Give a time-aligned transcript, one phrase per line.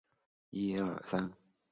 [0.03, 1.35] 作弊者被人告发治罪。